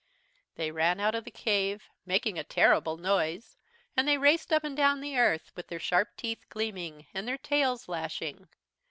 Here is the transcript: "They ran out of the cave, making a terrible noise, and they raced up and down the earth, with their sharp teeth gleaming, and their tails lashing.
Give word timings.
"They 0.55 0.71
ran 0.71 0.99
out 0.99 1.13
of 1.13 1.25
the 1.25 1.29
cave, 1.29 1.83
making 2.07 2.39
a 2.39 2.43
terrible 2.43 2.97
noise, 2.97 3.55
and 3.95 4.07
they 4.07 4.17
raced 4.17 4.51
up 4.51 4.63
and 4.63 4.75
down 4.75 4.99
the 4.99 5.15
earth, 5.15 5.51
with 5.55 5.67
their 5.67 5.77
sharp 5.77 6.17
teeth 6.17 6.43
gleaming, 6.49 7.05
and 7.13 7.27
their 7.27 7.37
tails 7.37 7.87
lashing. 7.87 8.47